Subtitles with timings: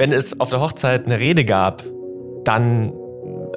[0.00, 1.82] wenn es auf der Hochzeit eine Rede gab,
[2.44, 2.94] dann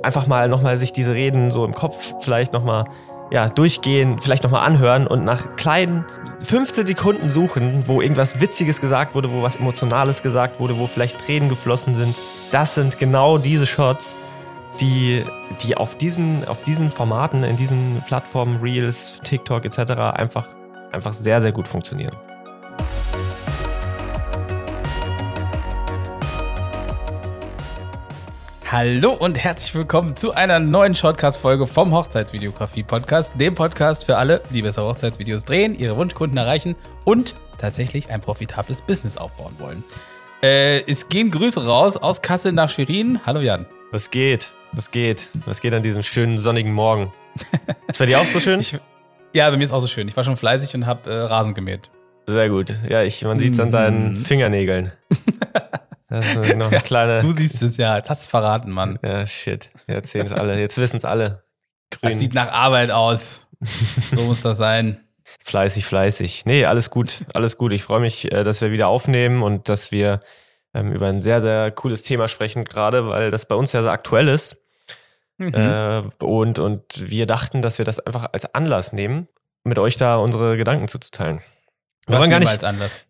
[0.01, 2.83] einfach mal nochmal sich diese Reden so im Kopf vielleicht nochmal
[3.31, 6.03] ja, durchgehen, vielleicht nochmal anhören und nach kleinen
[6.43, 11.17] 15 Sekunden suchen, wo irgendwas Witziges gesagt wurde, wo was Emotionales gesagt wurde, wo vielleicht
[11.17, 12.19] Tränen geflossen sind.
[12.51, 14.17] Das sind genau diese Shots,
[14.81, 15.23] die,
[15.61, 19.93] die auf, diesen, auf diesen Formaten, in diesen Plattformen, Reels, TikTok etc.
[20.13, 20.49] einfach,
[20.91, 22.13] einfach sehr, sehr gut funktionieren.
[28.73, 34.63] Hallo und herzlich willkommen zu einer neuen Shortcast-Folge vom Hochzeitsvideografie-Podcast, dem Podcast für alle, die
[34.63, 39.83] bessere Hochzeitsvideos drehen, ihre Wunschkunden erreichen und tatsächlich ein profitables Business aufbauen wollen.
[40.41, 43.19] Äh, es gehen Grüße raus aus Kassel nach Schwerin.
[43.27, 43.67] Hallo Jan.
[43.91, 44.49] Was geht?
[44.71, 45.29] Was geht?
[45.45, 47.13] Was geht an diesem schönen sonnigen Morgen?
[47.87, 48.59] Ist bei dir auch so schön?
[48.59, 48.79] Ich,
[49.35, 50.07] ja, bei mir ist auch so schön.
[50.07, 51.91] Ich war schon fleißig und habe äh, Rasen gemäht.
[52.25, 52.73] Sehr gut.
[52.89, 54.17] Ja, ich, man sieht es an deinen mm.
[54.17, 54.93] Fingernägeln.
[56.13, 57.17] Das ist noch eine kleine.
[57.17, 58.99] du siehst es ja, jetzt hast es verraten, Mann.
[59.03, 59.71] Ja, shit.
[59.87, 61.43] Jetzt sehen es alle, jetzt wissen es alle.
[61.89, 62.11] Grün.
[62.11, 63.47] Das sieht nach Arbeit aus.
[64.13, 64.99] So muss das sein.
[65.43, 66.45] Fleißig, fleißig.
[66.45, 67.73] Nee, alles gut, alles gut.
[67.73, 70.19] Ich freue mich, äh, dass wir wieder aufnehmen und dass wir
[70.75, 73.91] ähm, über ein sehr, sehr cooles Thema sprechen, gerade weil das bei uns ja sehr
[73.91, 74.57] aktuell ist.
[75.37, 75.53] Mhm.
[75.53, 79.27] Äh, und, und wir dachten, dass wir das einfach als Anlass nehmen,
[79.63, 81.41] mit euch da unsere Gedanken zuzuteilen.
[82.07, 82.61] Wir wollen, gar nicht,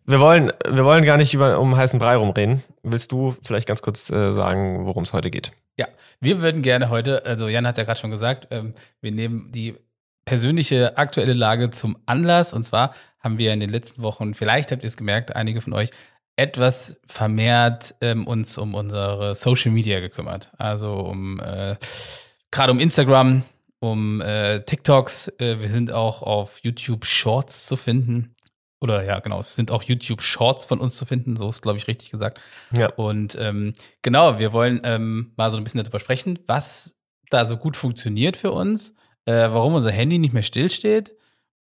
[0.06, 2.62] wir, wollen, wir wollen gar nicht über, um heißen Brei rumreden.
[2.84, 5.52] Willst du vielleicht ganz kurz äh, sagen, worum es heute geht?
[5.76, 5.88] Ja,
[6.20, 9.50] wir würden gerne heute, also Jan hat es ja gerade schon gesagt, ähm, wir nehmen
[9.50, 9.74] die
[10.24, 12.52] persönliche aktuelle Lage zum Anlass.
[12.52, 15.72] Und zwar haben wir in den letzten Wochen, vielleicht habt ihr es gemerkt, einige von
[15.72, 15.90] euch,
[16.36, 20.52] etwas vermehrt ähm, uns um unsere Social Media gekümmert.
[20.56, 21.76] Also um äh,
[22.50, 23.42] gerade um Instagram,
[23.80, 25.28] um äh, TikToks.
[25.38, 28.33] Äh, wir sind auch auf YouTube Shorts zu finden.
[28.80, 31.86] Oder ja, genau, es sind auch YouTube-Shorts von uns zu finden, so ist, glaube ich,
[31.86, 32.40] richtig gesagt.
[32.76, 32.92] Ja.
[32.92, 33.72] Und ähm,
[34.02, 36.96] genau, wir wollen ähm, mal so ein bisschen darüber sprechen, was
[37.30, 38.94] da so gut funktioniert für uns,
[39.24, 41.16] äh, warum unser Handy nicht mehr stillsteht.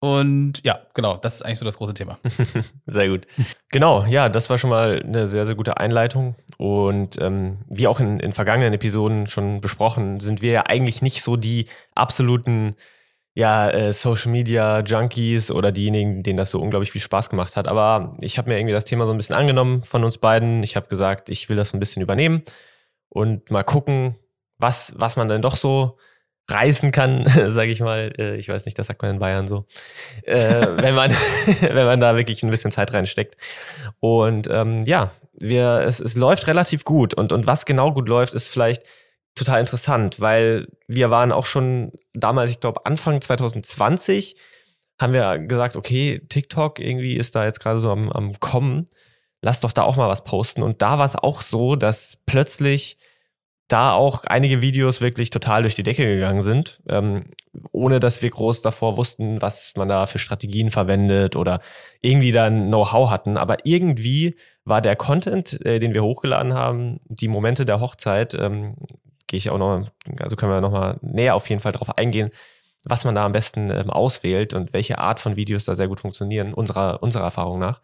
[0.04, 2.20] Und ja, genau, das ist eigentlich so das große Thema.
[2.88, 3.26] sehr gut.
[3.70, 6.36] Genau, ja, das war schon mal eine sehr, sehr gute Einleitung.
[6.58, 11.24] Und ähm, wie auch in, in vergangenen Episoden schon besprochen, sind wir ja eigentlich nicht
[11.24, 12.76] so die absoluten
[13.36, 17.68] ja, äh, Social Media Junkies oder diejenigen, denen das so unglaublich viel Spaß gemacht hat.
[17.68, 20.62] Aber ich habe mir irgendwie das Thema so ein bisschen angenommen von uns beiden.
[20.62, 22.44] Ich habe gesagt, ich will das so ein bisschen übernehmen
[23.10, 24.16] und mal gucken,
[24.60, 25.98] was, was man denn doch so
[26.50, 28.14] reißen kann, sage ich mal.
[28.18, 29.66] Äh, ich weiß nicht, das sagt man in Bayern so.
[30.24, 31.12] Äh, wenn, man,
[31.62, 33.36] wenn man da wirklich ein bisschen Zeit reinsteckt.
[34.00, 37.16] Und ähm, ja, wir, es, es läuft relativ gut.
[37.16, 38.84] Und, und was genau gut läuft, ist vielleicht
[39.36, 44.36] total interessant, weil wir waren auch schon damals, ich glaube Anfang 2020,
[45.00, 48.88] haben wir gesagt, okay, TikTok irgendwie ist da jetzt gerade so am, am Kommen.
[49.42, 50.62] Lass doch da auch mal was posten.
[50.62, 52.98] Und da war es auch so, dass plötzlich
[53.68, 57.24] da auch einige Videos wirklich total durch die Decke gegangen sind, ähm,
[57.72, 61.60] ohne dass wir groß davor wussten, was man da für Strategien verwendet oder
[62.02, 63.38] irgendwie dann Know-how hatten.
[63.38, 68.76] Aber irgendwie war der Content, äh, den wir hochgeladen haben, die Momente der Hochzeit, ähm,
[69.34, 69.88] gehe ich auch noch,
[70.20, 72.30] also können wir noch mal näher auf jeden Fall darauf eingehen,
[72.86, 76.00] was man da am besten ähm, auswählt und welche Art von Videos da sehr gut
[76.00, 77.82] funktionieren, unserer, unserer Erfahrung nach.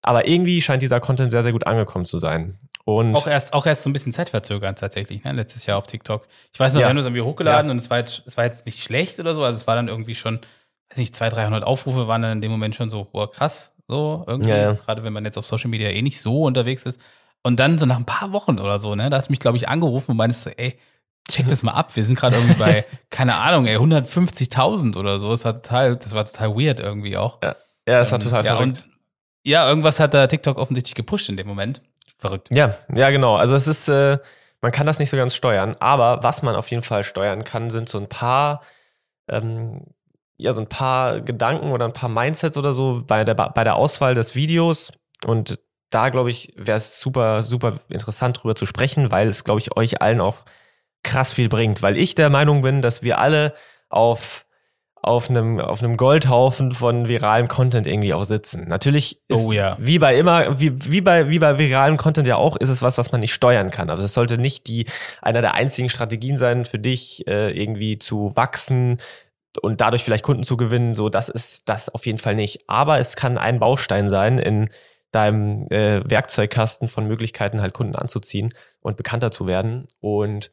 [0.00, 2.58] Aber irgendwie scheint dieser Content sehr, sehr gut angekommen zu sein.
[2.84, 5.30] Und auch erst, auch erst so ein bisschen zeitverzögert tatsächlich, ne?
[5.30, 6.26] letztes Jahr auf TikTok.
[6.52, 6.86] Ich weiß noch, ja.
[6.86, 7.70] wir haben das irgendwie hochgeladen ja.
[7.70, 9.44] und es war, jetzt, es war jetzt nicht schlecht oder so.
[9.44, 10.40] Also es war dann irgendwie schon,
[10.90, 14.24] weiß nicht, 200, 300 Aufrufe waren dann in dem Moment schon so, boah, krass, so
[14.26, 14.50] irgendwie.
[14.50, 17.00] Ja, Gerade wenn man jetzt auf Social Media eh nicht so unterwegs ist.
[17.42, 19.56] Und dann so nach ein paar Wochen oder so, ne, da hast du mich, glaube
[19.56, 20.78] ich, angerufen und meinst so, ey,
[21.28, 21.96] check das mal ab.
[21.96, 25.30] Wir sind gerade irgendwie bei, keine Ahnung, ey, 150.000 oder so.
[25.30, 27.38] Das war total, das war total weird irgendwie auch.
[27.42, 27.56] Ja,
[27.88, 28.84] ja das war ähm, total ja, verrückt.
[28.84, 28.88] Und
[29.44, 31.82] ja, irgendwas hat da TikTok offensichtlich gepusht in dem Moment.
[32.18, 32.48] Verrückt.
[32.52, 33.34] Ja, ja, genau.
[33.36, 34.18] Also es ist, äh,
[34.60, 37.68] man kann das nicht so ganz steuern, aber was man auf jeden Fall steuern kann,
[37.68, 38.62] sind so ein paar,
[39.28, 39.82] ähm,
[40.36, 43.74] ja, so ein paar Gedanken oder ein paar Mindsets oder so bei der, bei der
[43.74, 44.92] Auswahl des Videos.
[45.24, 45.58] Und
[45.94, 49.76] da, glaube ich, wäre es super, super interessant drüber zu sprechen, weil es, glaube ich,
[49.76, 50.44] euch allen auch
[51.02, 51.82] krass viel bringt.
[51.82, 53.54] Weil ich der Meinung bin, dass wir alle
[53.88, 54.46] auf,
[54.94, 58.68] auf einem, auf einem Goldhaufen von viralem Content irgendwie auch sitzen.
[58.68, 59.76] Natürlich ist, oh, ja.
[59.78, 62.96] wie bei immer, wie, wie bei, wie bei viralem Content ja auch, ist es was,
[62.96, 63.90] was man nicht steuern kann.
[63.90, 64.86] Also es sollte nicht die,
[65.20, 68.98] einer der einzigen Strategien sein, für dich äh, irgendwie zu wachsen,
[69.60, 72.64] und dadurch vielleicht Kunden zu gewinnen, so das ist das auf jeden Fall nicht.
[72.68, 74.70] Aber es kann ein Baustein sein in
[75.12, 79.86] deinem äh, Werkzeugkasten von Möglichkeiten, halt Kunden anzuziehen und bekannter zu werden.
[80.00, 80.50] Und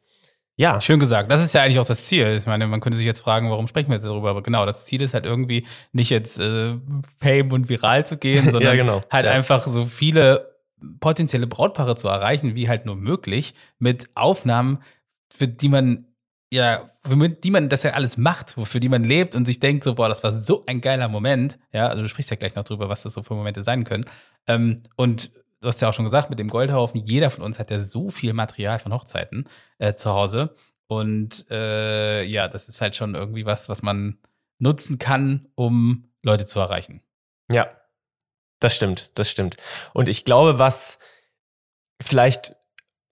[0.56, 0.78] ja.
[0.80, 1.30] Schön gesagt.
[1.30, 2.36] Das ist ja eigentlich auch das Ziel.
[2.36, 4.28] Ich meine, man könnte sich jetzt fragen, warum sprechen wir jetzt darüber?
[4.28, 6.76] Aber genau, das Ziel ist halt irgendwie nicht jetzt äh,
[7.18, 9.00] Fame und viral zu gehen, sondern ja, genau.
[9.10, 9.32] halt ja.
[9.32, 10.50] einfach so viele
[11.00, 14.78] potenzielle Brautpaare zu erreichen, wie halt nur möglich, mit Aufnahmen,
[15.34, 16.06] für die man
[16.52, 19.84] ja, für die man das ja alles macht, für die man lebt und sich denkt,
[19.84, 21.58] so, boah, das war so ein geiler Moment.
[21.72, 24.04] Ja, also du sprichst ja gleich noch drüber, was das so für Momente sein können.
[24.46, 27.70] Ähm, und du hast ja auch schon gesagt, mit dem Goldhaufen, jeder von uns hat
[27.70, 29.48] ja so viel Material von Hochzeiten
[29.78, 30.54] äh, zu Hause.
[30.86, 34.18] Und äh, ja, das ist halt schon irgendwie was, was man
[34.58, 37.02] nutzen kann, um Leute zu erreichen.
[37.50, 37.70] Ja,
[38.58, 39.56] das stimmt, das stimmt.
[39.94, 40.98] Und ich glaube, was
[42.00, 42.56] vielleicht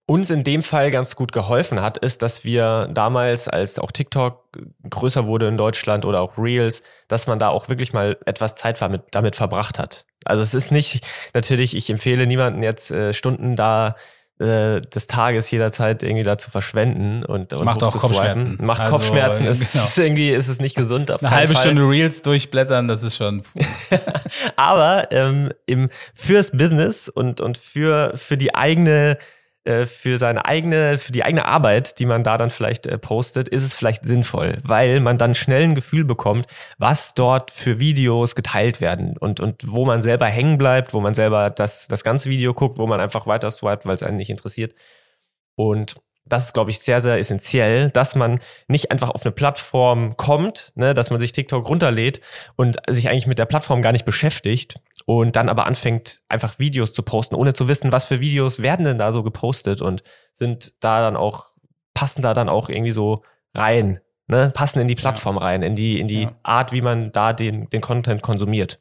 [0.09, 4.43] uns in dem Fall ganz gut geholfen hat, ist, dass wir damals, als auch TikTok
[4.89, 8.81] größer wurde in Deutschland oder auch Reels, dass man da auch wirklich mal etwas Zeit
[8.81, 10.07] damit, verbracht hat.
[10.25, 13.97] Also es ist nicht, natürlich, ich empfehle niemanden jetzt äh, Stunden da
[14.39, 18.57] äh, des Tages jederzeit irgendwie da zu verschwenden und, und macht auch Kopfschmerzen.
[18.63, 19.51] Macht also, Kopfschmerzen, genau.
[19.51, 21.11] ist, ist, irgendwie ist es nicht gesund.
[21.11, 21.65] Eine halbe Fall.
[21.65, 23.43] Stunde Reels durchblättern, das ist schon.
[24.57, 29.19] Aber ähm, im, fürs Business und, und für, für die eigene
[29.87, 33.63] für seine eigene, für die eigene Arbeit, die man da dann vielleicht äh, postet, ist
[33.63, 36.47] es vielleicht sinnvoll, weil man dann schnell ein Gefühl bekommt,
[36.79, 41.15] was dort für Videos geteilt werden und, und wo man selber hängen bleibt, wo man
[41.15, 44.31] selber das, das ganze Video guckt, wo man einfach weiter swipet, weil es einen nicht
[44.31, 44.75] interessiert.
[45.57, 45.97] Und
[46.29, 50.73] das ist, glaube ich, sehr, sehr essentiell, dass man nicht einfach auf eine Plattform kommt,
[50.75, 52.21] ne, dass man sich TikTok runterlädt
[52.57, 56.93] und sich eigentlich mit der Plattform gar nicht beschäftigt und dann aber anfängt, einfach Videos
[56.93, 60.03] zu posten, ohne zu wissen, was für Videos werden denn da so gepostet und
[60.33, 61.47] sind da dann auch,
[61.95, 63.23] passen da dann auch irgendwie so
[63.55, 65.43] rein, ne, passen in die Plattform ja.
[65.43, 66.35] rein, in die, in die ja.
[66.43, 68.81] Art, wie man da den, den Content konsumiert.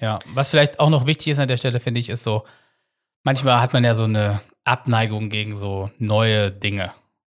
[0.00, 2.44] Ja, was vielleicht auch noch wichtig ist an der Stelle, finde ich, ist so,
[3.24, 6.92] manchmal hat man ja so eine Abneigung gegen so neue Dinge.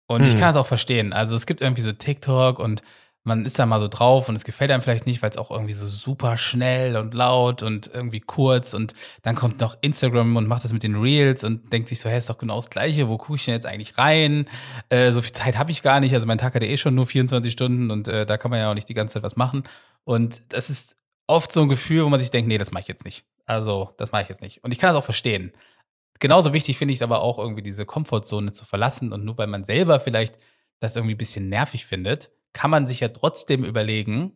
[0.07, 0.29] Und hm.
[0.29, 1.13] ich kann es auch verstehen.
[1.13, 2.83] Also es gibt irgendwie so TikTok und
[3.23, 5.51] man ist da mal so drauf und es gefällt einem vielleicht nicht, weil es auch
[5.51, 10.49] irgendwie so super schnell und laut und irgendwie kurz und dann kommt noch Instagram und
[10.49, 13.09] macht das mit den Reels und denkt sich so, hey, ist doch genau das Gleiche,
[13.09, 14.47] wo gucke ich denn jetzt eigentlich rein?
[14.89, 16.95] Äh, so viel Zeit habe ich gar nicht, also mein Tag hat ja eh schon
[16.95, 19.37] nur 24 Stunden und äh, da kann man ja auch nicht die ganze Zeit was
[19.37, 19.65] machen
[20.05, 20.97] und das ist
[21.27, 23.25] oft so ein Gefühl, wo man sich denkt, nee, das mache ich jetzt nicht.
[23.45, 24.65] Also, das mache ich jetzt nicht.
[24.65, 25.53] Und ich kann das auch verstehen
[26.19, 29.47] genauso wichtig finde ich es aber auch irgendwie diese Komfortzone zu verlassen und nur weil
[29.47, 30.37] man selber vielleicht
[30.81, 34.33] das irgendwie ein bisschen nervig findet, kann man sich ja trotzdem überlegen,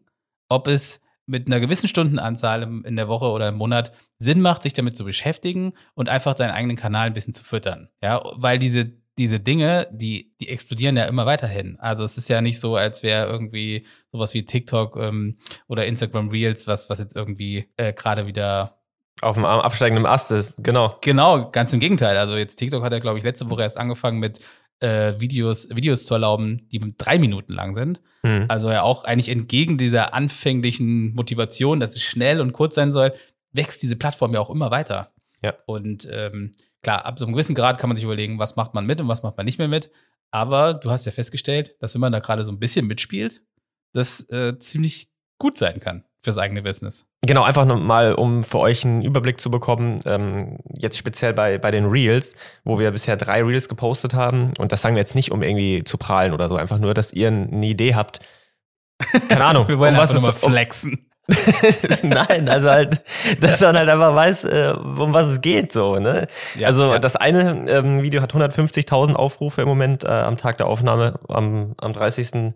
[0.48, 4.74] ob es mit einer gewissen Stundenanzahl in der Woche oder im Monat Sinn macht, sich
[4.74, 7.88] damit zu beschäftigen und einfach seinen eigenen Kanal ein bisschen zu füttern.
[8.02, 11.78] Ja, weil diese, diese Dinge, die, die explodieren ja immer weiterhin.
[11.80, 16.28] Also es ist ja nicht so, als wäre irgendwie sowas wie TikTok ähm, oder Instagram
[16.28, 18.83] Reels, was, was jetzt irgendwie äh, gerade wieder
[19.20, 20.98] auf dem absteigenden Ast ist, genau.
[21.00, 22.16] Genau, ganz im Gegenteil.
[22.16, 24.40] Also jetzt TikTok hat ja, glaube ich, letzte Woche erst angefangen mit
[24.80, 28.00] äh, Videos, Videos zu erlauben, die drei Minuten lang sind.
[28.22, 28.46] Mhm.
[28.48, 33.14] Also ja auch eigentlich entgegen dieser anfänglichen Motivation, dass es schnell und kurz sein soll,
[33.52, 35.12] wächst diese Plattform ja auch immer weiter.
[35.42, 35.54] Ja.
[35.66, 36.52] Und ähm,
[36.82, 39.08] klar, ab so einem gewissen Grad kann man sich überlegen, was macht man mit und
[39.08, 39.90] was macht man nicht mehr mit.
[40.32, 43.42] Aber du hast ja festgestellt, dass wenn man da gerade so ein bisschen mitspielt,
[43.92, 45.08] das äh, ziemlich
[45.38, 47.06] gut sein kann fürs eigene Business.
[47.22, 51.70] Genau, einfach mal, um für euch einen Überblick zu bekommen, ähm, jetzt speziell bei, bei
[51.70, 52.34] den Reels,
[52.64, 54.52] wo wir bisher drei Reels gepostet haben.
[54.58, 57.12] Und das sagen wir jetzt nicht, um irgendwie zu prahlen oder so, einfach nur, dass
[57.12, 58.20] ihr eine Idee habt.
[59.28, 59.68] Keine Ahnung.
[59.68, 61.10] wir wollen um was mal flexen.
[62.02, 63.02] Nein, also halt,
[63.40, 66.26] dass man halt einfach weiß, äh, um was es geht, so, ne?
[66.54, 66.98] Ja, also ja.
[66.98, 71.74] das eine ähm, Video hat 150.000 Aufrufe im Moment äh, am Tag der Aufnahme, am,
[71.78, 72.54] am 30.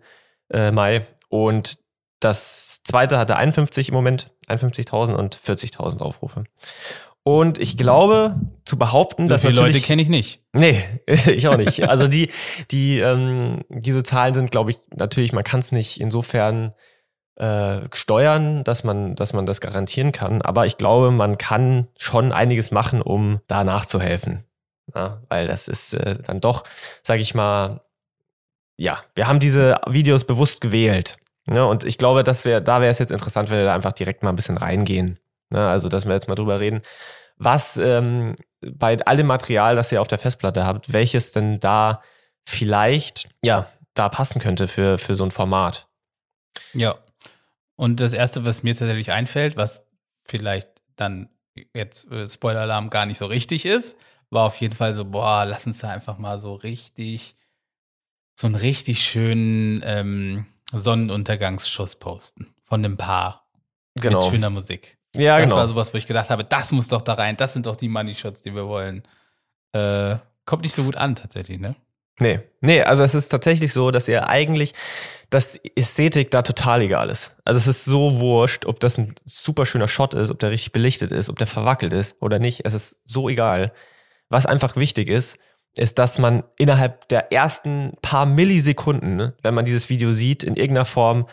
[0.51, 1.07] Äh, Mai.
[1.29, 1.77] Und
[2.19, 6.43] das zweite hatte 51 im Moment, 51.000 und 40.000 Aufrufe.
[7.23, 8.35] Und ich glaube,
[8.65, 9.41] zu behaupten, so dass.
[9.41, 10.41] viele Leute kenne ich nicht.
[10.53, 11.87] Nee, ich auch nicht.
[11.87, 12.31] Also die,
[12.71, 16.73] die, ähm, diese Zahlen sind, glaube ich, natürlich, man kann es nicht insofern
[17.35, 20.41] äh, steuern, dass man, dass man das garantieren kann.
[20.41, 24.45] Aber ich glaube, man kann schon einiges machen, um da nachzuhelfen.
[24.95, 26.63] Ja, weil das ist äh, dann doch,
[27.03, 27.81] sage ich mal,
[28.75, 31.17] ja, wir haben diese Videos bewusst gewählt.
[31.47, 33.93] Ja, und ich glaube, dass wir, da wäre es jetzt interessant, wenn wir da einfach
[33.93, 35.19] direkt mal ein bisschen reingehen.
[35.53, 36.81] Ja, also, dass wir jetzt mal drüber reden,
[37.37, 42.01] was ähm, bei all dem Material, das ihr auf der Festplatte habt, welches denn da
[42.45, 45.87] vielleicht, ja, da passen könnte für, für so ein Format.
[46.73, 46.95] Ja.
[47.75, 49.87] Und das Erste, was mir tatsächlich einfällt, was
[50.25, 51.29] vielleicht dann
[51.73, 53.97] jetzt äh, Spoiler-Alarm gar nicht so richtig ist,
[54.29, 57.35] war auf jeden Fall so, boah, lass uns da einfach mal so richtig,
[58.35, 63.49] so einen richtig schönen ähm, Sonnenuntergangsschuss posten von einem Paar.
[63.95, 64.21] Genau.
[64.21, 64.97] Mit schöner Musik.
[65.15, 65.57] Ja, das genau.
[65.57, 67.89] war sowas, wo ich gedacht habe, das muss doch da rein, das sind doch die
[67.89, 69.03] Money Shots, die wir wollen.
[69.71, 71.75] Äh, kommt nicht so gut an, tatsächlich, ne?
[72.19, 74.73] Nee, nee, also es ist tatsächlich so, dass ihr eigentlich,
[75.29, 77.33] dass Ästhetik da total egal ist.
[77.45, 80.73] Also es ist so wurscht, ob das ein super schöner Shot ist, ob der richtig
[80.73, 82.65] belichtet ist, ob der verwackelt ist oder nicht.
[82.65, 83.71] Es ist so egal.
[84.27, 85.37] Was einfach wichtig ist,
[85.79, 90.55] ist, dass man innerhalb der ersten paar Millisekunden, ne, wenn man dieses Video sieht, in
[90.55, 91.27] irgendeiner Form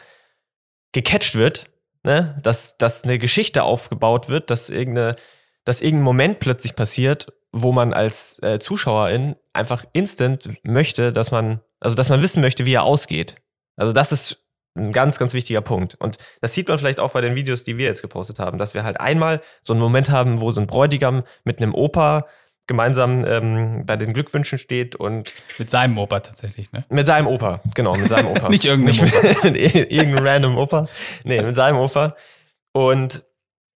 [0.92, 1.66] gecatcht wird,
[2.04, 5.16] ne, dass, dass eine Geschichte aufgebaut wird, dass irgendeine,
[5.64, 11.60] dass irgendein Moment plötzlich passiert, wo man als äh, Zuschauerin einfach instant möchte, dass man,
[11.80, 13.36] also dass man wissen möchte, wie er ausgeht.
[13.76, 14.44] Also das ist
[14.76, 15.96] ein ganz, ganz wichtiger Punkt.
[15.96, 18.74] Und das sieht man vielleicht auch bei den Videos, die wir jetzt gepostet haben, dass
[18.74, 22.26] wir halt einmal so einen Moment haben, wo so ein Bräutigam mit einem Opa
[22.66, 26.84] gemeinsam ähm, bei den Glückwünschen steht und mit seinem Opa tatsächlich, ne?
[26.88, 28.48] Mit seinem Opa, genau, mit seinem Opa.
[28.50, 29.48] Nicht irgendeinem Opa.
[29.48, 30.88] irgendeinem random Opa.
[31.24, 32.16] Nee, mit seinem Opa.
[32.72, 33.24] Und,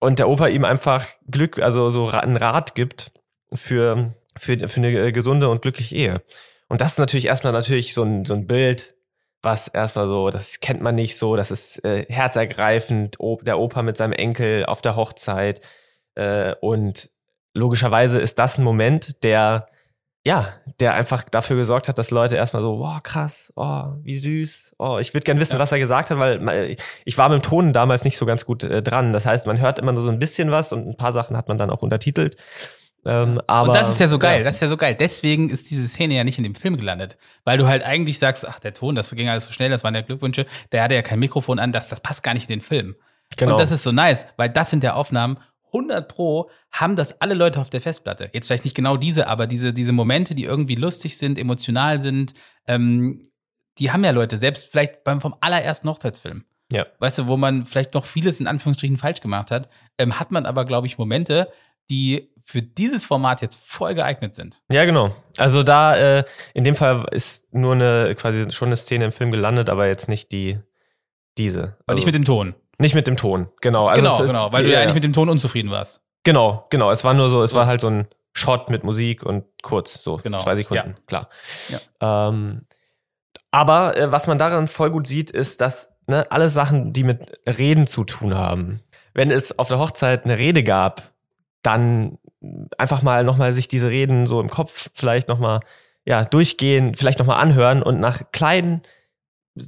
[0.00, 3.12] und der Opa ihm einfach Glück, also so einen Rat gibt
[3.52, 6.22] für, für, für eine gesunde und glückliche Ehe.
[6.68, 8.94] Und das ist natürlich erstmal natürlich so ein, so ein Bild,
[9.42, 13.96] was erstmal so, das kennt man nicht so, das ist äh, herzergreifend, der Opa mit
[13.96, 15.60] seinem Enkel auf der Hochzeit.
[16.14, 17.10] Äh, und
[17.54, 19.68] logischerweise ist das ein Moment, der,
[20.24, 24.74] ja, der einfach dafür gesorgt hat, dass Leute erstmal so, wow, krass, oh, wie süß,
[24.78, 25.58] oh, ich würde gern wissen, ja.
[25.58, 28.62] was er gesagt hat, weil ich war mit dem Ton damals nicht so ganz gut
[28.62, 29.12] äh, dran.
[29.12, 31.48] Das heißt, man hört immer nur so ein bisschen was und ein paar Sachen hat
[31.48, 32.36] man dann auch untertitelt.
[33.04, 34.44] Ähm, aber, und das ist ja so geil, ja.
[34.44, 34.94] das ist ja so geil.
[34.94, 37.16] Deswegen ist diese Szene ja nicht in dem Film gelandet.
[37.44, 39.94] Weil du halt eigentlich sagst, ach, der Ton, das ging alles so schnell, das waren
[39.94, 42.60] ja Glückwünsche, der hatte ja kein Mikrofon an, das, das passt gar nicht in den
[42.60, 42.96] Film.
[43.36, 43.52] Genau.
[43.52, 45.38] Und das ist so nice, weil das sind ja Aufnahmen,
[45.72, 48.30] 100 Pro haben das alle Leute auf der Festplatte.
[48.32, 52.34] Jetzt vielleicht nicht genau diese, aber diese, diese Momente, die irgendwie lustig sind, emotional sind,
[52.66, 53.30] ähm,
[53.78, 56.44] die haben ja Leute, selbst vielleicht beim vom allerersten Hochzeitsfilm.
[56.70, 56.86] Ja.
[56.98, 60.44] Weißt du, wo man vielleicht noch vieles in Anführungsstrichen falsch gemacht hat, ähm, hat man
[60.44, 61.50] aber, glaube ich, Momente,
[61.90, 64.62] die für dieses Format jetzt voll geeignet sind.
[64.72, 65.14] Ja, genau.
[65.36, 69.30] Also da, äh, in dem Fall ist nur eine, quasi schon eine Szene im Film
[69.30, 70.58] gelandet, aber jetzt nicht die,
[71.36, 71.60] diese.
[71.60, 72.54] Also, Aber nicht mit dem Ton.
[72.78, 73.88] Nicht mit dem Ton, genau.
[73.88, 76.00] Also genau, genau, weil du ja eigentlich mit dem Ton unzufrieden warst.
[76.22, 76.90] Genau, genau.
[76.90, 80.16] Es war nur so, es war halt so ein Shot mit Musik und kurz, so
[80.18, 80.38] genau.
[80.38, 81.02] zwei Sekunden, ja.
[81.06, 81.28] klar.
[81.68, 82.28] Ja.
[82.28, 82.66] Ähm,
[83.50, 87.32] aber äh, was man daran voll gut sieht, ist, dass ne, alle Sachen, die mit
[87.46, 88.80] Reden zu tun haben,
[89.14, 91.12] wenn es auf der Hochzeit eine Rede gab,
[91.62, 92.18] dann
[92.76, 95.60] einfach mal nochmal sich diese Reden so im Kopf vielleicht nochmal
[96.04, 98.82] ja, durchgehen, vielleicht nochmal anhören und nach kleinen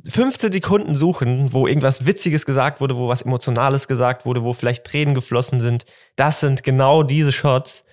[0.08, 4.84] 15 Sekunden suchen, wo irgendwas Witziges gesagt wurde, wo was Emotionales gesagt wurde, wo vielleicht
[4.84, 5.84] Tränen geflossen sind.
[6.16, 7.84] Das sind genau diese Shots,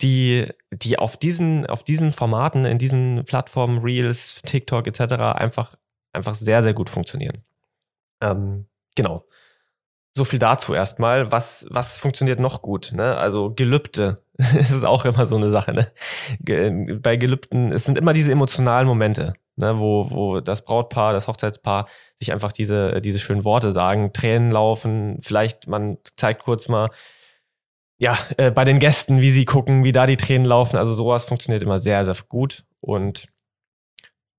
[0.00, 5.14] die, die auf diesen, auf diesen Formaten, in diesen Plattformen, Reels, TikTok etc.
[5.14, 5.74] einfach,
[6.12, 7.44] einfach sehr, sehr gut funktionieren.
[8.20, 9.24] Ähm, genau.
[10.14, 11.30] So viel dazu erstmal.
[11.32, 12.92] Was, was funktioniert noch gut?
[12.94, 13.16] Ne?
[13.16, 15.74] Also Gelübde ist auch immer so eine Sache.
[15.74, 16.98] Ne?
[17.00, 21.88] Bei Gelübden, es sind immer diese emotionalen Momente ne, wo, wo das Brautpaar, das Hochzeitspaar
[22.18, 26.90] sich einfach diese, diese schönen Worte sagen, Tränen laufen, vielleicht man zeigt kurz mal,
[27.98, 30.76] ja, äh, bei den Gästen, wie sie gucken, wie da die Tränen laufen.
[30.76, 32.64] Also sowas funktioniert immer sehr, sehr gut.
[32.80, 33.28] Und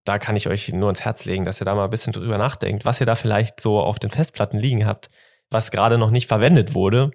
[0.05, 2.37] da kann ich euch nur ins Herz legen, dass ihr da mal ein bisschen drüber
[2.37, 5.09] nachdenkt, was ihr da vielleicht so auf den Festplatten liegen habt,
[5.49, 7.11] was gerade noch nicht verwendet wurde,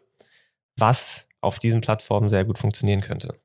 [0.77, 3.41] was auf diesen Plattformen sehr gut funktionieren könnte.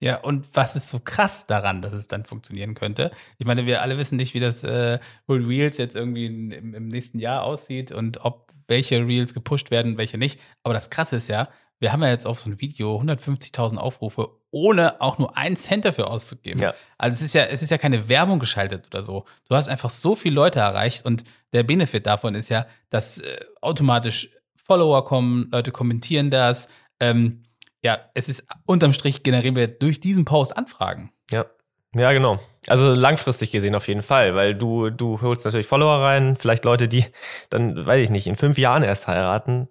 [0.00, 3.10] Ja, und was ist so krass daran, dass es dann funktionieren könnte?
[3.36, 7.18] Ich meine, wir alle wissen nicht, wie das äh, Reels jetzt irgendwie im, im, nächsten
[7.18, 10.40] Jahr aussieht und ob welche Reels gepusht werden, welche nicht.
[10.62, 14.30] Aber das Krasse ist ja, wir haben ja jetzt auf so ein Video 150.000 Aufrufe,
[14.50, 16.62] ohne auch nur einen Cent dafür auszugeben.
[16.62, 16.74] Ja.
[16.96, 19.26] Also es ist ja, es ist ja keine Werbung geschaltet oder so.
[19.48, 23.40] Du hast einfach so viele Leute erreicht und der Benefit davon ist ja, dass äh,
[23.60, 26.68] automatisch Follower kommen, Leute kommentieren das.
[27.00, 27.42] Ähm,
[27.82, 31.12] ja, es ist unterm Strich generieren wir durch diesen Post Anfragen.
[31.30, 31.46] Ja.
[31.94, 32.38] Ja, genau.
[32.68, 36.86] Also langfristig gesehen auf jeden Fall, weil du, du holst natürlich Follower rein, vielleicht Leute,
[36.86, 37.04] die
[37.48, 39.68] dann, weiß ich nicht, in fünf Jahren erst heiraten,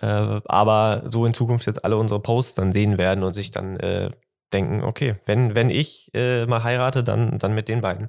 [0.00, 0.06] äh,
[0.46, 4.10] aber so in Zukunft jetzt alle unsere Posts dann sehen werden und sich dann äh,
[4.52, 8.08] denken, okay, wenn, wenn ich äh, mal heirate, dann, dann mit den beiden.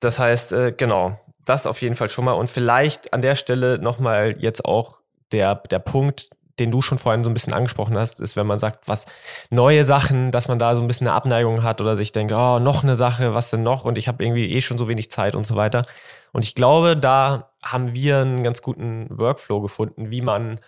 [0.00, 2.32] Das heißt, äh, genau, das auf jeden Fall schon mal.
[2.32, 5.00] Und vielleicht an der Stelle nochmal jetzt auch
[5.32, 8.58] der, der Punkt, den du schon vorhin so ein bisschen angesprochen hast, ist, wenn man
[8.58, 9.06] sagt, was
[9.50, 12.58] neue Sachen, dass man da so ein bisschen eine Abneigung hat oder sich denkt, oh,
[12.58, 13.84] noch eine Sache, was denn noch?
[13.84, 15.86] Und ich habe irgendwie eh schon so wenig Zeit und so weiter.
[16.32, 20.60] Und ich glaube, da haben wir einen ganz guten Workflow gefunden, wie man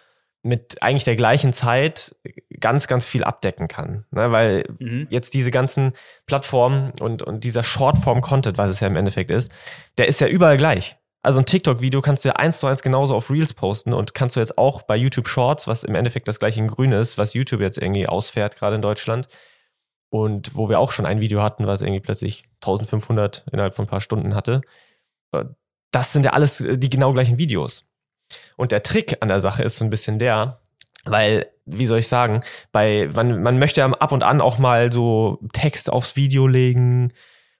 [0.43, 2.15] mit eigentlich der gleichen Zeit
[2.61, 4.05] ganz, ganz viel abdecken kann.
[4.13, 4.31] Ne?
[4.31, 5.09] Weil mhm.
[5.11, 5.93] jetzt diese ganzen
[6.27, 9.53] Plattformen und, und dieser Shortform-Content, was es ja im Endeffekt ist,
[9.99, 10.97] der ist ja überall gleich.
[11.27, 14.37] Also ein TikTok-Video kannst du ja eins zu eins genauso auf Reels posten und kannst
[14.37, 17.35] du jetzt auch bei YouTube Shorts, was im Endeffekt das gleiche in grün ist, was
[17.35, 19.27] YouTube jetzt irgendwie ausfährt, gerade in Deutschland,
[20.09, 23.89] und wo wir auch schon ein Video hatten, was irgendwie plötzlich 1500 innerhalb von ein
[23.89, 24.61] paar Stunden hatte.
[25.33, 25.47] Äh,
[25.91, 27.85] das sind ja alles äh, die genau gleichen Videos.
[28.55, 30.61] Und der Trick an der Sache ist so ein bisschen der,
[31.07, 34.93] weil, wie soll ich sagen, bei, man, man möchte ja ab und an auch mal
[34.93, 37.13] so Text aufs Video legen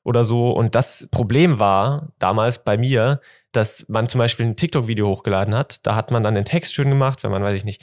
[0.05, 0.53] oder so.
[0.53, 3.21] Und das Problem war damals bei mir,
[3.57, 5.87] dass man zum Beispiel ein TikTok-Video hochgeladen hat.
[5.87, 7.83] Da hat man dann den Text schön gemacht, wenn man, weiß ich nicht,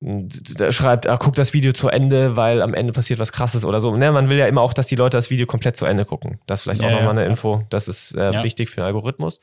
[0.00, 3.80] da schreibt, ah, guck das Video zu Ende, weil am Ende passiert was krasses oder
[3.80, 3.96] so.
[3.96, 6.38] Ne, man will ja immer auch, dass die Leute das Video komplett zu Ende gucken.
[6.46, 7.28] Das ist vielleicht ja, auch nochmal eine ja.
[7.28, 7.64] Info.
[7.70, 8.44] Das ist äh, ja.
[8.44, 9.40] wichtig für den Algorithmus.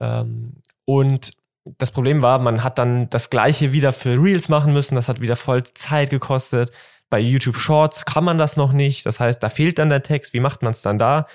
[0.00, 1.32] Ähm, und
[1.64, 4.94] das Problem war, man hat dann das gleiche wieder für Reels machen müssen.
[4.94, 6.70] Das hat wieder voll Zeit gekostet.
[7.10, 9.04] Bei YouTube Shorts kann man das noch nicht.
[9.06, 10.32] Das heißt, da fehlt dann der Text.
[10.32, 11.26] Wie macht man es dann da?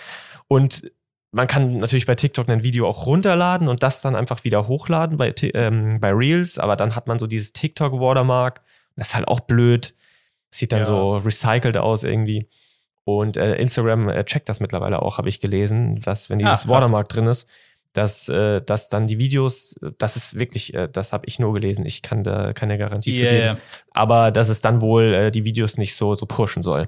[0.48, 0.89] Und
[1.36, 5.18] man kann natürlich bei TikTok ein Video auch runterladen und das dann einfach wieder hochladen
[5.18, 8.62] bei, ähm, bei Reels, aber dann hat man so dieses TikTok-Watermark.
[8.96, 9.94] Das ist halt auch blöd.
[10.50, 10.86] Sieht dann ja.
[10.86, 12.48] so recycelt aus irgendwie.
[13.04, 16.70] Und äh, Instagram äh, checkt das mittlerweile auch, habe ich gelesen, dass wenn dieses Ach,
[16.70, 17.50] Watermark drin ist,
[17.92, 21.86] dass, äh, dass dann die Videos, das ist wirklich, äh, das habe ich nur gelesen,
[21.86, 23.30] ich kann da keine Garantie yeah.
[23.30, 23.58] für geben,
[23.92, 26.88] aber dass es dann wohl äh, die Videos nicht so, so pushen soll.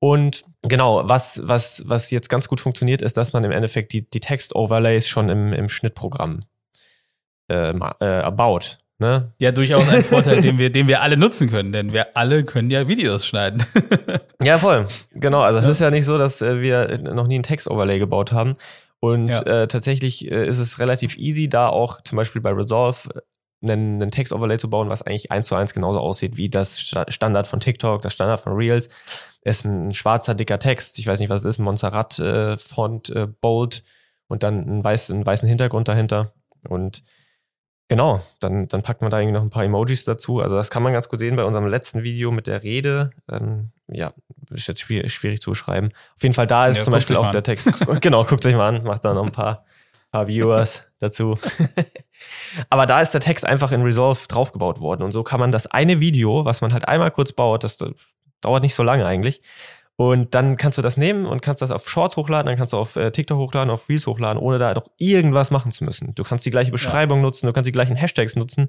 [0.00, 4.08] Und genau, was, was, was jetzt ganz gut funktioniert, ist, dass man im Endeffekt die,
[4.08, 6.44] die Text-Overlays schon im, im Schnittprogramm
[7.50, 8.78] äh, äh, baut.
[8.98, 9.32] Ne?
[9.38, 12.70] Ja, durchaus ein Vorteil, den wir, den wir alle nutzen können, denn wir alle können
[12.70, 13.64] ja Videos schneiden.
[14.42, 14.88] ja, voll.
[15.12, 15.42] Genau.
[15.42, 15.70] Also es ja.
[15.70, 18.56] ist ja nicht so, dass äh, wir noch nie ein Text-Overlay gebaut haben.
[19.00, 19.40] Und ja.
[19.40, 23.22] äh, tatsächlich äh, ist es relativ easy, da auch zum Beispiel bei Resolve
[23.62, 27.46] einen, einen Text-Overlay zu bauen, was eigentlich eins zu eins genauso aussieht wie das Standard
[27.46, 28.88] von TikTok, das Standard von Reels.
[29.42, 30.98] ist ein schwarzer, dicker Text.
[30.98, 33.82] Ich weiß nicht, was es ist, Montserrat-Font, äh, äh, Bold
[34.28, 36.32] und dann einen, weiß, einen weißen Hintergrund dahinter.
[36.68, 37.02] Und
[37.90, 40.38] Genau, dann, dann packt man da irgendwie noch ein paar Emojis dazu.
[40.38, 43.10] Also das kann man ganz gut sehen bei unserem letzten Video mit der Rede.
[43.28, 44.12] Ähm, ja,
[44.50, 45.88] ist jetzt schwierig, schwierig zu schreiben.
[46.14, 47.68] Auf jeden Fall da ist ja, zum Beispiel auch der Text.
[48.00, 49.64] genau, guckt euch mal an, macht da noch ein paar,
[50.10, 51.38] paar Viewers dazu.
[52.68, 55.02] Aber da ist der Text einfach in Resolve draufgebaut worden.
[55.02, 57.78] Und so kann man das eine Video, was man halt einmal kurz baut, das
[58.40, 59.42] dauert nicht so lange eigentlich,
[60.00, 62.78] und dann kannst du das nehmen und kannst das auf Shorts hochladen, dann kannst du
[62.78, 66.14] auf äh, TikTok hochladen, auf Reels hochladen, ohne da doch irgendwas machen zu müssen.
[66.14, 67.24] Du kannst die gleiche Beschreibung ja.
[67.24, 68.68] nutzen, du kannst die gleichen Hashtags nutzen.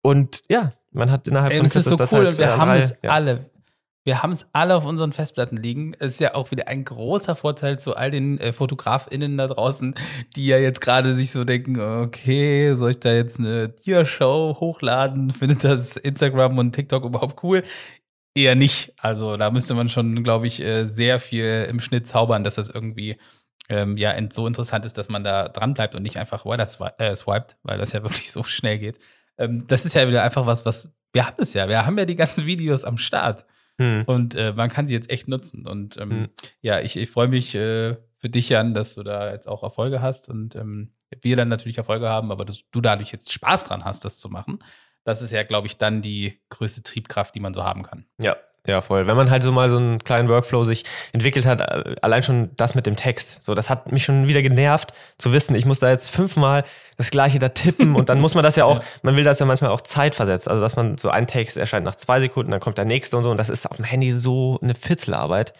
[0.00, 2.68] Und ja, man hat innerhalb Ey, von Das ist so cool und wir ja, haben
[2.70, 3.10] drei, es ja.
[3.10, 3.50] alle.
[4.06, 5.94] Wir haben es alle auf unseren Festplatten liegen.
[5.98, 9.94] Es ist ja auch wieder ein großer Vorteil zu all den äh, FotografInnen da draußen,
[10.36, 15.30] die ja jetzt gerade sich so denken, okay, soll ich da jetzt eine Tiershow hochladen?
[15.30, 17.62] Findet das Instagram und TikTok überhaupt cool?
[18.34, 18.92] Eher nicht.
[18.98, 22.68] Also da müsste man schon, glaube ich, äh, sehr viel im Schnitt zaubern, dass das
[22.68, 23.16] irgendwie
[23.70, 27.16] ähm, ja so interessant ist, dass man da dran bleibt und nicht einfach weiter äh,
[27.16, 28.98] swiped, weil das ja wirklich so schnell geht.
[29.38, 31.68] Ähm, das ist ja wieder einfach was, was wir haben es ja.
[31.70, 33.46] Wir haben ja die ganzen Videos am Start.
[33.78, 34.04] Hm.
[34.06, 35.66] Und äh, man kann sie jetzt echt nutzen.
[35.66, 36.28] Und ähm, hm.
[36.60, 40.00] ja, ich, ich freue mich äh, für dich, Jan, dass du da jetzt auch Erfolge
[40.00, 43.84] hast und ähm, wir dann natürlich Erfolge haben, aber dass du dadurch jetzt Spaß dran
[43.84, 44.58] hast, das zu machen
[45.04, 48.06] das ist ja, glaube ich, dann die größte Triebkraft, die man so haben kann.
[48.20, 49.06] Ja, ja, voll.
[49.06, 51.60] Wenn man halt so mal so einen kleinen Workflow sich entwickelt hat,
[52.02, 55.54] allein schon das mit dem Text, so, das hat mich schon wieder genervt zu wissen,
[55.54, 56.64] ich muss da jetzt fünfmal
[56.96, 59.44] das gleiche da tippen und dann muss man das ja auch, man will das ja
[59.44, 62.78] manchmal auch zeitversetzt, also dass man so ein Text erscheint nach zwei Sekunden, dann kommt
[62.78, 65.52] der nächste und so und das ist auf dem Handy so eine Fitzelarbeit.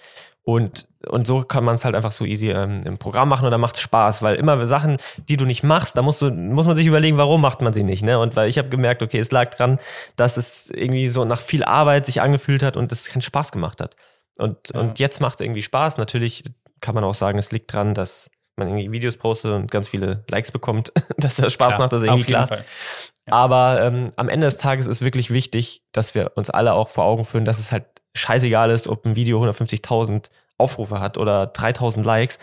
[0.47, 3.51] Und, und so kann man es halt einfach so easy ähm, im Programm machen und
[3.51, 6.77] dann macht Spaß, weil immer Sachen, die du nicht machst, da musst du, muss man
[6.77, 8.19] sich überlegen, warum macht man sie nicht, ne?
[8.19, 9.79] Und weil ich habe gemerkt, okay, es lag dran,
[10.17, 13.81] dass es irgendwie so nach viel Arbeit sich angefühlt hat und es keinen Spaß gemacht
[13.81, 13.97] hat.
[14.37, 14.81] Und, ja.
[14.81, 15.97] und jetzt macht es irgendwie Spaß.
[15.97, 16.45] Natürlich
[16.81, 20.25] kann man auch sagen, es liegt dran, dass man irgendwie Videos postet und ganz viele
[20.29, 22.49] Likes bekommt, dass das Spaß klar, macht, das ist irgendwie klar.
[22.51, 23.33] Ja.
[23.33, 27.05] Aber ähm, am Ende des Tages ist wirklich wichtig, dass wir uns alle auch vor
[27.05, 32.05] Augen führen, dass es halt scheißegal ist, ob ein Video 150.000 Aufrufe hat oder 3000
[32.07, 32.39] Likes.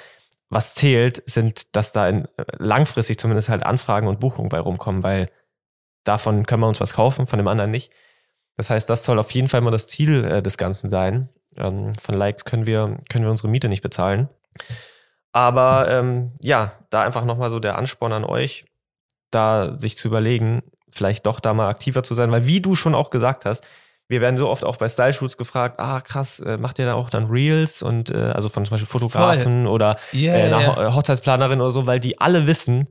[0.49, 5.27] Was zählt, sind, dass da in, langfristig zumindest halt Anfragen und Buchungen bei rumkommen, weil
[6.03, 7.91] davon können wir uns was kaufen, von dem anderen nicht.
[8.57, 11.29] Das heißt, das soll auf jeden Fall mal das Ziel äh, des Ganzen sein.
[11.55, 14.29] Ähm, von Likes können wir, können wir unsere Miete nicht bezahlen.
[15.31, 18.65] Aber ähm, ja, da einfach nochmal so der Ansporn an euch,
[19.31, 22.95] da sich zu überlegen, vielleicht doch da mal aktiver zu sein, weil wie du schon
[22.95, 23.63] auch gesagt hast,
[24.11, 26.93] wir werden so oft auch bei Style Shoots gefragt, ah krass, äh, macht ihr da
[26.93, 29.73] auch dann Reels und äh, also von zum Beispiel Fotografen Voll.
[29.73, 30.95] oder yeah, äh, einer yeah.
[30.95, 32.89] Hochzeitsplanerin oder so, weil die alle wissen,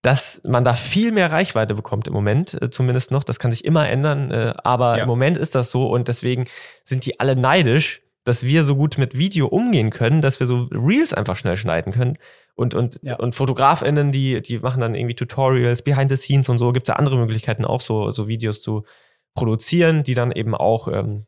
[0.00, 3.24] dass man da viel mehr Reichweite bekommt im Moment, äh, zumindest noch.
[3.24, 5.02] Das kann sich immer ändern, äh, aber ja.
[5.02, 6.46] im Moment ist das so und deswegen
[6.82, 10.68] sind die alle neidisch, dass wir so gut mit Video umgehen können, dass wir so
[10.72, 12.16] Reels einfach schnell schneiden können.
[12.54, 13.16] Und, und, ja.
[13.16, 16.88] und FotografInnen, die, die machen dann irgendwie Tutorials, Behind the Scenes und so, gibt es
[16.88, 18.84] ja andere Möglichkeiten auch, so, so Videos zu,
[19.34, 21.26] produzieren, die dann eben auch ähm,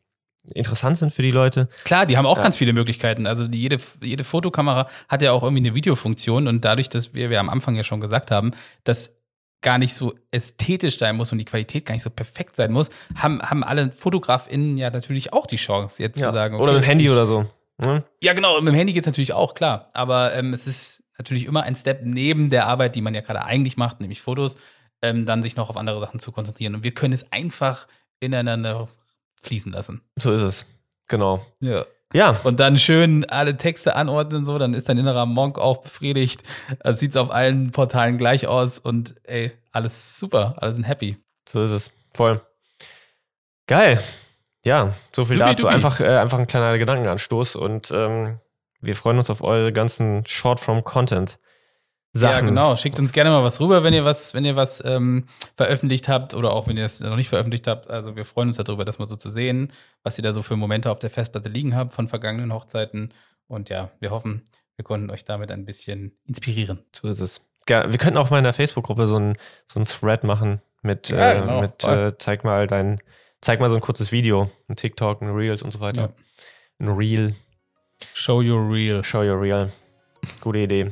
[0.53, 1.67] interessant sind für die Leute.
[1.83, 2.43] Klar, die haben auch Ja.
[2.43, 3.27] ganz viele Möglichkeiten.
[3.27, 7.29] Also die, jede, jede Fotokamera hat ja auch irgendwie eine Videofunktion und dadurch, dass wir,
[7.29, 8.51] wir am Anfang ja schon gesagt haben,
[8.83, 9.11] dass
[9.61, 12.89] gar nicht so ästhetisch sein muss und die Qualität gar nicht so perfekt sein muss,
[13.15, 16.85] haben, haben alle FotografInnen ja natürlich auch die Chance, jetzt zu sagen, oder mit dem
[16.85, 17.45] Handy oder so.
[17.79, 18.03] Ne?
[18.21, 19.89] Ja, genau, mit dem Handy geht's natürlich auch, klar.
[19.93, 23.43] Aber ähm, es ist natürlich immer ein Step neben der Arbeit, die man ja gerade
[23.43, 24.57] eigentlich macht, nämlich Fotos,
[25.01, 26.75] ähm, dann sich noch auf andere Sachen zu konzentrieren.
[26.75, 27.87] Und wir können es einfach
[28.19, 28.87] ineinander
[29.41, 30.01] fließen lassen.
[30.17, 30.65] So ist es.
[31.07, 31.45] Genau.
[31.59, 31.85] Ja.
[32.13, 36.41] Ja, Und dann schön alle Texte anordnen, so, dann ist dein innerer Monk auch befriedigt.
[36.79, 41.17] Also sieht's auf allen Portalen gleich aus und ey, alles super, alle sind happy.
[41.49, 41.91] so ist es.
[42.13, 42.41] Voll.
[43.67, 44.01] Geil.
[44.65, 45.63] Ja, so viel Supi, dazu.
[45.63, 45.73] dupi.
[45.73, 48.39] Einfach, äh, einfach ein kleiner Gedankenanstoß und ähm,
[48.79, 51.39] wir freuen uns auf eure ganzen Short-Form-Content.
[52.13, 52.33] Sachen.
[52.45, 52.75] Ja, genau.
[52.75, 56.33] Schickt uns gerne mal was rüber, wenn ihr was, wenn ihr was ähm, veröffentlicht habt
[56.33, 57.89] oder auch wenn ihr es noch nicht veröffentlicht habt.
[57.89, 59.71] Also wir freuen uns darüber, das mal so zu sehen,
[60.03, 63.13] was ihr da so für Momente auf der Festplatte liegen habt von vergangenen Hochzeiten.
[63.47, 66.79] Und ja, wir hoffen, wir konnten euch damit ein bisschen inspirieren.
[66.95, 67.45] So ist es.
[67.69, 71.09] Ja, wir könnten auch mal in der Facebook-Gruppe so ein, so ein Thread machen mit,
[71.09, 72.07] Ja, äh, genau, mit voll.
[72.07, 72.99] äh, zeig mal dein,
[73.41, 76.01] zeig mal so ein kurzes Video, ein TikTok, ein Reels und so weiter.
[76.01, 76.09] Ja.
[76.79, 77.35] Ein Reel,
[78.13, 79.03] Show your real.
[79.03, 79.71] show your Reel.
[80.41, 80.91] Gute Idee.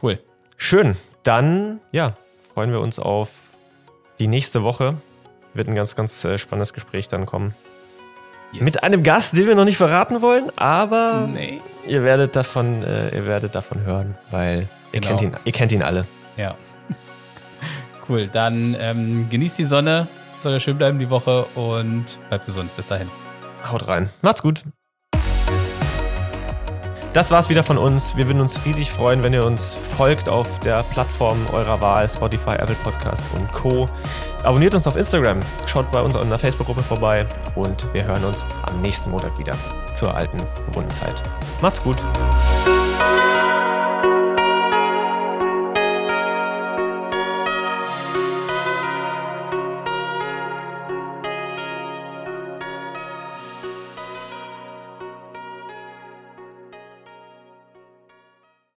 [0.00, 0.18] Cool.
[0.56, 0.96] Schön.
[1.22, 2.16] Dann, ja,
[2.54, 3.30] freuen wir uns auf
[4.18, 4.96] die nächste Woche.
[5.54, 7.54] Wird ein ganz, ganz äh, spannendes Gespräch dann kommen.
[8.52, 8.62] Yes.
[8.62, 11.58] Mit einem Gast, den wir noch nicht verraten wollen, aber Nee.
[11.86, 15.06] ihr werdet davon, äh, ihr werdet davon hören, weil ihr, Genau.
[15.16, 16.06] kennt ihn, ihr kennt ihn alle.
[16.36, 16.56] Ja.
[18.08, 18.26] Cool.
[18.26, 22.74] Dann ähm, genießt die Sonne, soll ja schön bleiben die Woche und bleibt gesund.
[22.76, 23.08] Bis dahin.
[23.70, 24.10] Haut rein.
[24.20, 24.64] Macht's gut.
[27.12, 28.16] Das war's wieder von uns.
[28.16, 32.52] Wir würden uns riesig freuen, wenn ihr uns folgt auf der Plattform eurer Wahl, Spotify,
[32.52, 33.86] Apple Podcasts und Co.
[34.44, 38.46] Abonniert uns auf Instagram, schaut bei uns in der Facebook-Gruppe vorbei und wir hören uns
[38.62, 39.56] am nächsten Montag wieder
[39.92, 41.20] zur alten gewohnten Zeit.
[41.60, 41.96] Macht's gut.